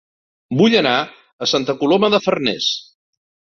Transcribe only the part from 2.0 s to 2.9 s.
de Farners